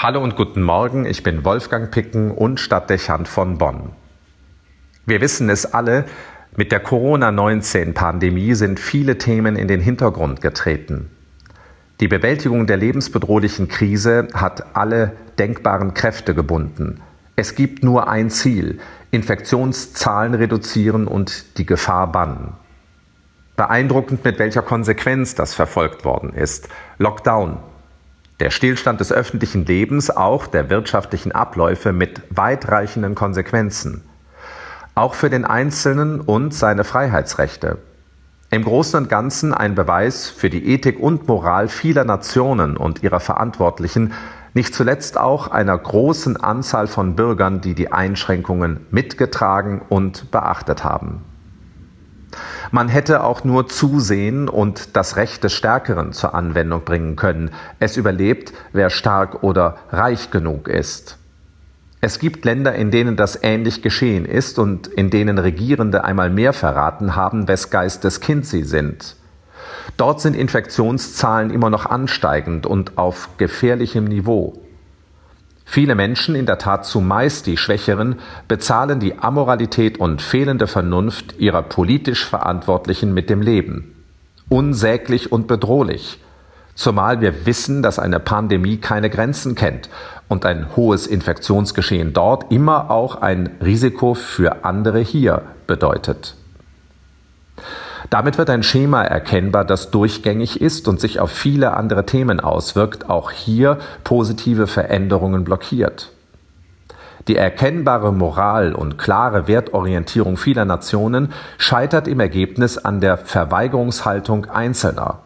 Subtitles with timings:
[0.00, 3.90] Hallo und guten Morgen, ich bin Wolfgang Picken und Stadtdechant von Bonn.
[5.06, 6.04] Wir wissen es alle,
[6.54, 11.10] mit der Corona-19-Pandemie sind viele Themen in den Hintergrund getreten.
[11.98, 17.00] Die Bewältigung der lebensbedrohlichen Krise hat alle denkbaren Kräfte gebunden.
[17.34, 18.78] Es gibt nur ein Ziel,
[19.10, 22.52] Infektionszahlen reduzieren und die Gefahr bannen.
[23.56, 26.68] Beeindruckend, mit welcher Konsequenz das verfolgt worden ist.
[26.98, 27.58] Lockdown,
[28.40, 34.02] der Stillstand des öffentlichen Lebens, auch der wirtschaftlichen Abläufe mit weitreichenden Konsequenzen.
[34.94, 37.78] Auch für den Einzelnen und seine Freiheitsrechte.
[38.50, 43.20] Im Großen und Ganzen ein Beweis für die Ethik und Moral vieler Nationen und ihrer
[43.20, 44.14] Verantwortlichen,
[44.54, 51.22] nicht zuletzt auch einer großen Anzahl von Bürgern, die die Einschränkungen mitgetragen und beachtet haben.
[52.70, 57.50] Man hätte auch nur zusehen und das Recht des Stärkeren zur Anwendung bringen können.
[57.78, 61.18] Es überlebt, wer stark oder reich genug ist.
[62.00, 66.52] Es gibt Länder, in denen das ähnlich geschehen ist und in denen Regierende einmal mehr
[66.52, 69.16] verraten haben, wes Geistes Kind sie sind.
[69.96, 74.62] Dort sind Infektionszahlen immer noch ansteigend und auf gefährlichem Niveau.
[75.70, 78.16] Viele Menschen, in der Tat zumeist die Schwächeren,
[78.48, 83.94] bezahlen die Amoralität und fehlende Vernunft ihrer politisch Verantwortlichen mit dem Leben.
[84.48, 86.20] Unsäglich und bedrohlich.
[86.74, 89.90] Zumal wir wissen, dass eine Pandemie keine Grenzen kennt
[90.26, 96.34] und ein hohes Infektionsgeschehen dort immer auch ein Risiko für andere hier bedeutet.
[98.10, 103.10] Damit wird ein Schema erkennbar, das durchgängig ist und sich auf viele andere Themen auswirkt,
[103.10, 106.10] auch hier positive Veränderungen blockiert.
[107.26, 115.18] Die erkennbare Moral und klare Wertorientierung vieler Nationen scheitert im Ergebnis an der Verweigerungshaltung Einzelner.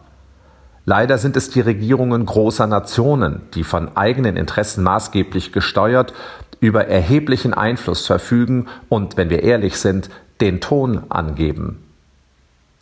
[0.84, 6.12] Leider sind es die Regierungen großer Nationen, die von eigenen Interessen maßgeblich gesteuert
[6.58, 10.10] über erheblichen Einfluss verfügen und, wenn wir ehrlich sind,
[10.40, 11.78] den Ton angeben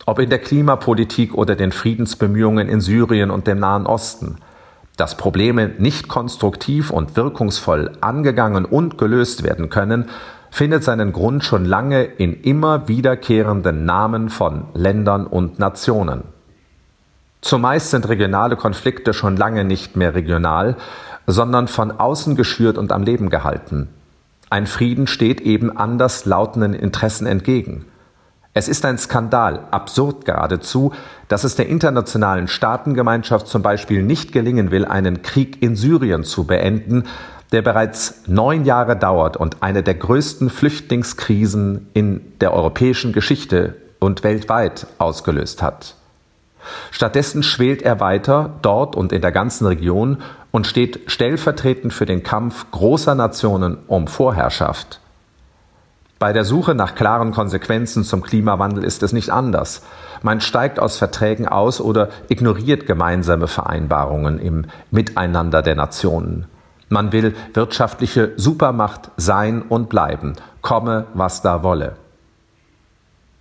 [0.07, 4.37] ob in der Klimapolitik oder den Friedensbemühungen in Syrien und dem Nahen Osten.
[4.97, 10.11] Dass Probleme nicht konstruktiv und wirkungsvoll angegangen und gelöst werden können,
[10.51, 16.25] findet seinen Grund schon lange in immer wiederkehrenden Namen von Ländern und Nationen.
[17.41, 20.77] Zumeist sind regionale Konflikte schon lange nicht mehr regional,
[21.27, 23.89] sondern von außen geschürt und am Leben gehalten.
[24.51, 27.87] Ein Frieden steht eben anders lautenden Interessen entgegen.
[28.53, 30.93] Es ist ein Skandal, absurd geradezu,
[31.29, 36.45] dass es der internationalen Staatengemeinschaft zum Beispiel nicht gelingen will, einen Krieg in Syrien zu
[36.45, 37.05] beenden,
[37.53, 44.25] der bereits neun Jahre dauert und eine der größten Flüchtlingskrisen in der europäischen Geschichte und
[44.25, 45.95] weltweit ausgelöst hat.
[46.91, 50.19] Stattdessen schwelt er weiter dort und in der ganzen Region
[50.51, 55.01] und steht stellvertretend für den Kampf großer Nationen um Vorherrschaft.
[56.21, 59.83] Bei der Suche nach klaren Konsequenzen zum Klimawandel ist es nicht anders.
[60.21, 66.45] Man steigt aus Verträgen aus oder ignoriert gemeinsame Vereinbarungen im Miteinander der Nationen.
[66.91, 71.97] Man will wirtschaftliche Supermacht sein und bleiben, komme, was da wolle.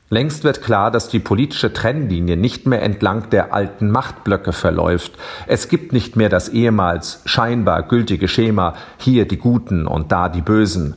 [0.10, 5.18] Längst wird klar, dass die politische Trennlinie nicht mehr entlang der alten Machtblöcke verläuft.
[5.48, 10.42] Es gibt nicht mehr das ehemals scheinbar gültige Schema, hier die Guten und da die
[10.42, 10.96] Bösen,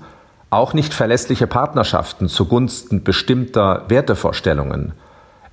[0.52, 4.92] auch nicht verlässliche Partnerschaften zugunsten bestimmter Wertevorstellungen.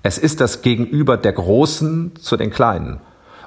[0.03, 2.99] Es ist das Gegenüber der Großen zu den Kleinen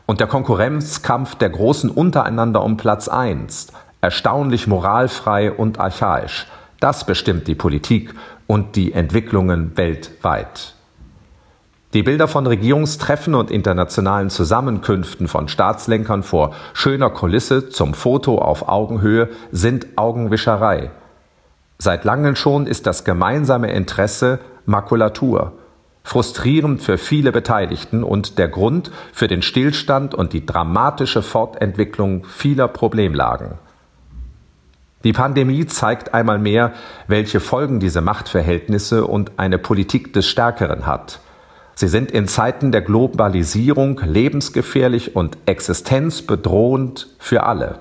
[0.06, 3.68] und der Konkurrenzkampf der Großen untereinander um Platz eins,
[4.00, 6.46] erstaunlich moralfrei und archaisch.
[6.80, 8.14] Das bestimmt die Politik
[8.46, 10.74] und die Entwicklungen weltweit.
[11.92, 18.68] Die Bilder von Regierungstreffen und internationalen Zusammenkünften von Staatslenkern vor schöner Kulisse zum Foto auf
[18.68, 20.90] Augenhöhe sind Augenwischerei.
[21.82, 25.54] Seit langem schon ist das gemeinsame Interesse Makulatur,
[26.04, 32.68] frustrierend für viele Beteiligten und der Grund für den Stillstand und die dramatische Fortentwicklung vieler
[32.68, 33.58] Problemlagen.
[35.02, 36.72] Die Pandemie zeigt einmal mehr,
[37.08, 41.18] welche Folgen diese Machtverhältnisse und eine Politik des Stärkeren hat.
[41.74, 47.80] Sie sind in Zeiten der Globalisierung lebensgefährlich und existenzbedrohend für alle.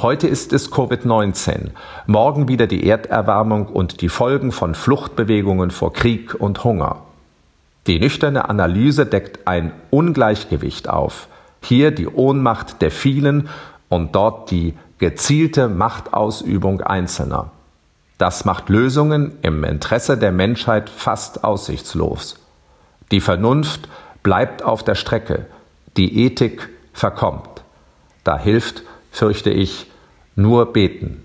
[0.00, 1.70] Heute ist es Covid-19,
[2.06, 7.02] morgen wieder die Erderwärmung und die Folgen von Fluchtbewegungen vor Krieg und Hunger.
[7.86, 11.28] Die nüchterne Analyse deckt ein Ungleichgewicht auf.
[11.62, 13.48] Hier die Ohnmacht der vielen
[13.88, 17.50] und dort die gezielte Machtausübung Einzelner.
[18.18, 22.36] Das macht Lösungen im Interesse der Menschheit fast aussichtslos.
[23.10, 23.88] Die Vernunft
[24.22, 25.46] bleibt auf der Strecke,
[25.96, 27.62] die Ethik verkommt.
[28.24, 29.86] Da hilft fürchte ich,
[30.34, 31.22] nur beten.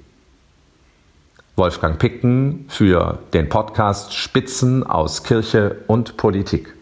[1.55, 6.76] Wolfgang Picken für den Podcast Spitzen aus Kirche und Politik.